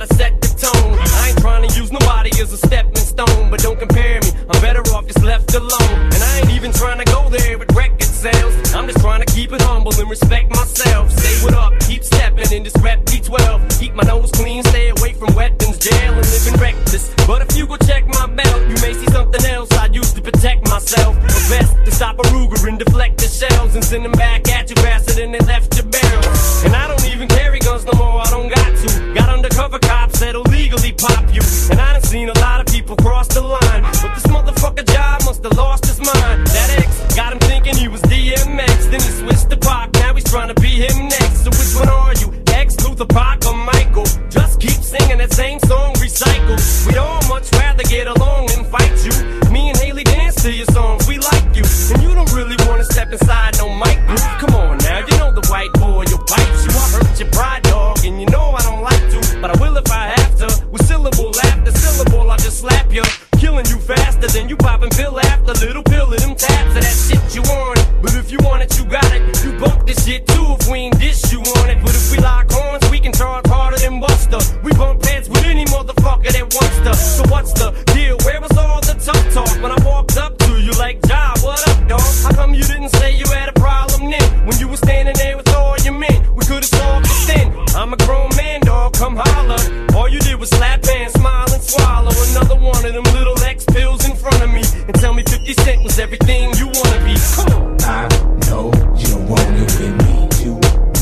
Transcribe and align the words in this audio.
gotta 0.00 0.14
set 0.14 0.40
the 0.40 0.48
tone. 0.56 0.96
I 0.98 1.28
ain't 1.28 1.38
trying 1.40 1.68
to 1.68 1.78
use 1.78 1.92
nobody 1.92 2.30
as 2.40 2.52
a 2.52 2.56
stepping 2.56 2.96
stone, 2.96 3.50
but 3.50 3.60
don't 3.60 3.78
compare 3.78 4.20
me. 4.20 4.30
I'm 4.48 4.60
better 4.62 4.80
off 4.94 5.06
just 5.06 5.22
left 5.22 5.54
alone. 5.54 5.98
And 6.14 6.22
I 6.22 6.40
ain't 6.40 6.50
even 6.50 6.72
trying 6.72 6.98
to 6.98 7.04
go 7.04 7.28
there 7.28 7.58
with 7.58 7.70
record 7.76 8.02
sales. 8.02 8.54
I'm 8.74 8.86
just 8.86 9.00
trying 9.00 9.22
to 9.22 9.30
keep 9.32 9.52
it 9.52 9.60
humble 9.60 9.92
and 10.00 10.08
respect 10.08 10.50
myself. 10.50 11.10
Say 11.12 11.44
what 11.44 11.54
up, 11.54 11.78
keep 11.80 12.02
stepping 12.02 12.50
in 12.52 12.62
this 12.62 12.76
rep 12.80 13.04
B12. 13.04 13.78
Keep 13.78 13.94
my 13.94 14.04
nose 14.04 14.30
clean, 14.32 14.62
stay 14.64 14.88
away 14.88 15.12
from 15.12 15.34
weapons, 15.34 15.76
jail, 15.76 16.14
and 16.14 16.26
living 16.32 16.60
reckless. 16.60 17.14
But 17.26 17.42
if 17.42 17.56
you 17.56 17.66
go 17.66 17.76
check 17.76 18.06
my 18.06 18.26
belt, 18.26 18.60
you 18.70 18.76
may 18.80 18.94
see 18.94 19.10
something 19.12 19.44
else 19.44 19.70
I 19.72 19.86
use 19.86 20.12
to 20.14 20.22
protect 20.22 20.68
myself—a 20.68 21.40
best 21.52 21.76
to 21.84 21.90
stop 21.90 22.18
a 22.18 22.22
Ruger 22.32 22.68
and 22.68 22.78
deflect 22.78 23.18
the 23.18 23.28
shells 23.28 23.74
and 23.74 23.84
send 23.84 24.04
them 24.04 24.12
back 24.12 24.48
at 24.48 24.70
you 24.70 24.76
faster 24.76 25.12
than 25.12 25.32
they 25.32 25.40
left 25.40 25.76
your 25.76 25.86
barrel. 25.86 26.24
And 26.64 26.69
people 32.96 33.22
the 33.28 33.40
line. 33.40 33.82
But 34.02 34.14
this 34.14 34.26
motherfucker 34.26 34.86
job 34.86 35.22
must 35.24 35.42
have 35.44 35.56
lost 35.56 35.86
his 35.86 35.98
mind. 35.98 36.46
That 36.46 36.68
ex 36.78 37.14
got 37.14 37.32
him 37.32 37.38
thinking 37.38 37.76
he 37.76 37.88
was 37.88 38.02
DMX. 38.02 38.90
Then 38.90 39.00
he 39.00 39.10
switched 39.20 39.50
to 39.50 39.56
Pac, 39.56 39.92
now 39.94 40.14
he's 40.14 40.24
trying 40.24 40.52
to 40.54 40.60
be 40.60 40.68
him 40.68 41.08
next. 41.08 41.44
So 41.44 41.50
which 41.50 41.74
one 41.78 41.88
are 41.88 42.14
you? 42.14 42.28
X, 42.52 42.76
Luther, 42.86 43.06
Pac, 43.06 43.46
or 43.46 43.54
Michael? 43.54 44.06
Just 44.28 44.60
keep 44.60 44.80
singing 44.82 45.18
that 45.18 45.32
same 45.32 45.58
song, 45.60 45.79
slap 62.90 62.94
you. 62.94 63.40
Killing 63.40 63.66
you 63.66 63.78
faster 63.78 64.26
than 64.28 64.48
you 64.48 64.56
popping 64.56 64.90
pill 64.90 65.18
after 65.18 65.52
little 65.66 65.82
pill 65.82 66.12
of 66.12 66.20
them 66.20 66.34
taps 66.34 66.76
of 66.76 66.82
that 66.82 66.96
shit 67.08 67.34
you 67.34 67.42
want. 67.42 67.80
But 68.02 68.14
if 68.14 68.30
you 68.30 68.38
want 68.42 68.62
it, 68.62 68.78
you 68.78 68.84
got 68.84 69.10
it. 69.12 69.44
You 69.44 69.58
bump 69.58 69.86
this 69.86 70.04
shit 70.04 70.26
too 70.26 70.56
if 70.60 70.68
we 70.68 70.78
ain't 70.78 70.98
dish 70.98 71.32
you 71.32 71.40
on 71.40 71.70
it. 71.70 71.78
But 71.82 71.94
if 71.94 72.12
we 72.12 72.18
lock 72.18 72.50
horns, 72.50 72.90
we 72.90 73.00
can 73.00 73.12
charge 73.12 73.46
harder 73.46 73.78
than 73.78 74.00
Buster. 74.00 74.38
We 74.62 74.72
bump 74.72 75.04
heads 75.04 75.28
with 75.28 75.44
any 75.44 75.64
motherfucker 75.66 76.30
that 76.32 76.46
wants 76.54 76.78
to. 76.84 76.94
So 76.94 77.22
what's 77.32 77.52
the 77.54 77.72
deal? 77.94 78.16
Where 78.24 78.40
was 78.40 78.56
all 78.56 78.80
the 78.80 78.94
tough 79.00 79.26
talk 79.32 79.62
when 79.62 79.72
I 79.72 79.78
walked 79.84 80.18
up 80.18 80.36
to 80.38 80.60
you 80.60 80.72
like, 80.72 80.98
Ja, 81.08 81.34
what 81.40 81.66
up, 81.68 81.88
dog? 81.88 82.00
How 82.22 82.32
come 82.34 82.54
you 82.54 82.64
didn't 82.64 82.90
say 82.90 83.16
you 83.16 83.26
had 83.26 83.48
a 83.48 83.52
problem 83.52 84.10
then? 84.10 84.46
When 84.46 84.58
you 84.58 84.68
were 84.68 84.76
standing 84.76 85.14
there 85.16 85.36
with 85.36 85.48
all 85.54 85.76
your 85.78 85.94
men, 85.94 86.18
we 86.34 86.44
could've 86.44 86.64
solved 86.64 87.06
it 87.08 87.26
then. 87.26 87.46
I'm 87.74 87.92
a 87.94 87.96
grown 87.96 88.28
man, 88.36 88.60
dog, 88.60 88.92
come 88.94 89.16
holler. 89.16 89.60
All 89.96 90.08
you 90.08 90.18
did 90.20 90.38
was 90.38 90.50
slap 90.50 90.82
everything 96.00 96.50
you 96.56 96.66
wanna 96.66 97.04
be. 97.04 97.14
Come 97.34 97.52
on. 97.52 97.76
I 97.82 98.08
know 98.48 98.72
you 98.96 99.08
don't 99.08 99.28
want 99.28 99.56
it 99.56 99.68
with 99.78 99.94
me. 100.00 100.14
You 100.42 100.52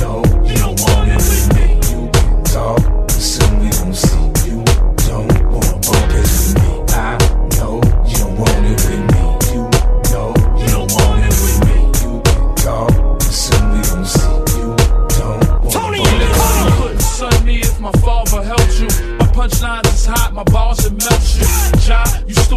know 0.00 0.24
you 0.44 0.56
don't 0.58 0.80
want 0.80 1.08
it 1.08 1.16
with 1.16 1.46
me. 1.54 1.66
You 1.88 2.10
can 2.10 2.42
talk, 2.44 2.82
but 2.82 3.10
soon 3.12 3.60
we 3.60 3.68
gon' 3.70 3.94
see. 3.94 4.26
You 4.50 4.64
don't 5.06 5.30
wanna 5.52 5.78
bump 5.86 6.10
it 6.10 6.26
with 6.26 6.54
me. 6.58 6.70
I 6.90 7.16
know 7.56 7.80
you 8.10 8.16
don't 8.18 8.36
want 8.38 8.64
it 8.66 8.78
with 8.86 9.04
me. 9.12 9.22
You 9.54 9.62
know 10.10 10.34
you 10.58 10.68
don't 10.74 10.90
want 10.90 11.24
it 11.24 11.34
with 11.42 11.58
me. 11.66 11.78
You 12.02 12.12
can 12.26 12.54
talk, 12.56 12.90
but 12.90 13.22
soon 13.22 13.64
we 13.72 13.80
gon' 13.86 14.04
see. 14.04 14.34
You 14.58 14.74
don't 15.14 15.46
wanna 15.62 15.70
Tony, 15.70 16.02
bump 16.02 16.22
it 16.66 16.82
with 16.82 16.94
me. 16.94 17.00
son 17.00 17.44
me 17.44 17.56
if 17.60 17.78
my 17.78 17.92
father 18.02 18.42
helped 18.42 18.80
you. 18.80 18.88
My 19.18 19.26
punchlines 19.26 19.94
is 19.94 20.06
hot, 20.06 20.34
my 20.34 20.42
bars 20.44 20.82
would 20.82 20.98
melt 20.98 21.22
you. 21.36 21.46
Ja, 21.86 22.02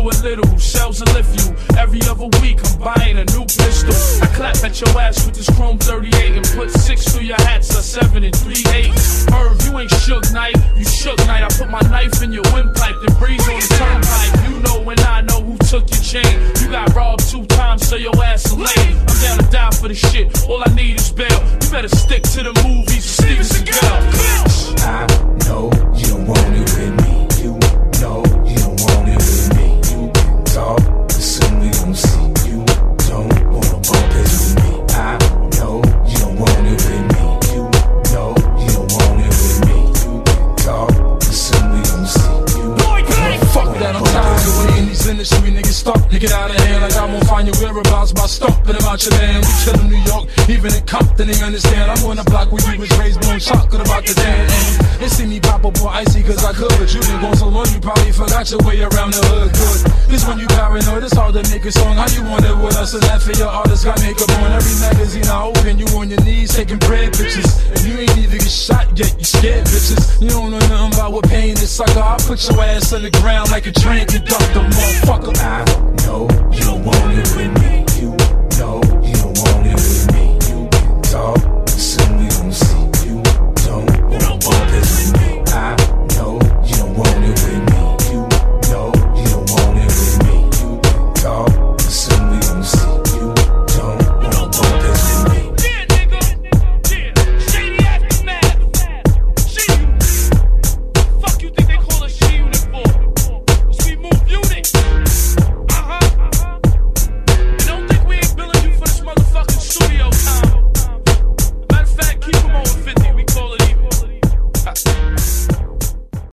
Stuart 0.01 0.23
Little, 0.23 0.57
shells 0.57 0.99
will 0.99 1.13
lift 1.13 1.29
you. 1.37 1.55
Every 1.77 2.01
other 2.09 2.25
week 2.41 2.57
I'm 2.63 2.79
buying 2.79 3.17
a 3.19 3.25
new 3.25 3.45
pistol. 3.45 3.93
I 4.23 4.27
clap 4.33 4.57
at 4.63 4.81
your 4.81 4.89
ass 4.99 5.23
with 5.25 5.35
this 5.35 5.49
chrome 5.55 5.77
38 5.77 6.37
and 6.37 6.45
put 6.55 6.71
six 6.71 7.05
through 7.11 7.25
your 7.25 7.37
hats, 7.41 7.69
a 7.77 7.83
seven 7.83 8.23
and 8.23 8.35
three 8.35 8.63
eight. 8.73 8.89
Irv, 9.31 9.61
you 9.61 9.77
ain't 9.77 9.91
Suge 9.91 10.33
Knight, 10.33 10.55
you 10.75 10.85
shook 10.85 11.19
night. 11.27 11.43
I 11.43 11.49
put 11.49 11.69
my 11.69 11.81
knife 11.81 12.23
in 12.23 12.33
your 12.33 12.43
windpipe, 12.51 12.95
then 13.05 13.15
breeze 13.19 13.47
on 13.47 13.59
the 13.59 13.75
turnpike. 13.77 14.49
You 14.49 14.59
know 14.61 14.81
when 14.81 14.99
I 15.01 15.21
know 15.21 15.41
who 15.41 15.55
took 15.69 15.85
your 15.91 16.01
chain. 16.01 16.33
You 16.61 16.71
got 16.71 16.95
robbed 16.95 17.29
two 17.29 17.45
times, 17.45 17.87
so 17.87 17.95
your 17.95 18.15
ass 18.23 18.47
is 18.47 18.57
late. 18.57 18.95
I'm 19.07 19.21
down 19.21 19.37
to 19.37 19.47
die 19.51 19.71
for 19.71 19.87
the 19.87 19.93
shit. 19.93 20.49
All 20.49 20.63
I 20.65 20.73
need 20.73 20.97
is 20.97 21.11
bail. 21.11 21.29
You 21.61 21.69
better 21.69 21.89
stick 21.89 22.23
to 22.33 22.41
the 22.41 22.53
movies, 22.65 22.90
industry 45.45 45.61
niggas 45.61 45.73
stuck. 45.73 46.09
They 46.09 46.19
get 46.19 46.31
out 46.31 46.49
of 46.49 46.55
hand 46.55 46.81
like 46.81 46.95
I'm 46.95 47.11
gonna 47.11 47.25
find 47.25 47.47
your 47.47 47.55
whereabouts 47.57 48.13
by 48.13 48.25
stomping 48.27 48.73
them 48.73 48.83
out 48.83 49.03
your 49.03 49.11
land. 49.11 49.45
We 49.45 49.71
'em 49.71 49.89
New 49.89 49.97
York, 49.97 50.29
even 50.49 50.73
in 50.73 50.81
Compton, 50.83 51.27
they 51.27 51.41
understand. 51.41 51.91
I'm 51.91 52.05
on 52.05 52.17
the 52.17 52.23
block 52.23 52.51
where 52.51 52.73
you 52.73 52.79
was 52.79 52.91
raised, 52.97 53.21
blowing 53.21 53.39
chocolate 53.39 53.81
about 53.81 54.05
the 54.05 54.13
damn 54.13 54.80
They 55.01 55.09
see 55.09 55.25
me 55.25 55.39
pop 55.39 55.65
up 55.65 55.73
more 55.81 55.89
icy 55.89 56.21
cause 56.21 56.45
I 56.45 56.53
could, 56.53 56.69
but 56.77 56.93
you 56.93 57.01
been 57.01 57.19
gone 57.21 57.35
so 57.35 57.49
long 57.49 57.65
you 57.73 57.81
probably 57.81 58.11
forgot 58.11 58.51
your 58.51 58.61
way 58.61 58.85
around 58.85 59.17
the 59.17 59.21
hood. 59.33 59.49
Good. 59.49 60.13
This 60.13 60.27
when 60.27 60.37
you 60.37 60.45
paranoid, 60.45 61.01
it's 61.01 61.17
hard 61.17 61.33
to 61.33 61.41
make 61.49 61.65
a 61.65 61.71
song. 61.71 61.97
How 61.97 62.05
you 62.13 62.21
want 62.21 62.45
it 62.45 62.53
with 62.53 62.77
us? 62.77 62.93
And 62.93 63.01
that 63.09 63.19
for 63.19 63.33
your 63.33 63.49
artist 63.49 63.83
got 63.83 63.97
makeup 64.05 64.29
on 64.29 64.51
every 64.53 64.77
magazine 64.77 65.25
I 65.25 65.41
open. 65.41 65.79
You 65.79 65.87
on 65.97 66.11
your 66.13 66.21
knees 66.21 66.53
taking 66.53 66.77
bread 66.85 67.17
pictures. 67.17 67.49
And 67.73 67.81
you 67.81 67.97
ain't 67.97 68.15
even 68.15 68.37
get 68.37 68.53
shot 68.53 68.93
yet, 68.93 69.17
you 69.17 69.25
scared 69.25 69.65
bitches. 69.65 70.21
You 70.21 70.29
don't 70.29 70.51
know 70.51 70.61
nothing 70.69 70.93
about 70.93 71.13
what 71.13 71.25
pain 71.25 71.57
is, 71.57 71.71
sucker. 71.71 71.97
I'll 71.97 72.21
put 72.21 72.37
your 72.47 72.61
ass 72.61 72.93
on 72.93 73.01
the 73.01 73.09
ground 73.09 73.49
like 73.49 73.65
a 73.65 73.71
train 73.71 74.05
conductor, 74.05 74.61
motherfucker. 74.69 75.33
I 75.41 75.65
know 76.05 76.29
you 76.53 76.77
want 76.77 77.17
it 77.17 77.25
with 77.33 77.53
me. 77.57 77.70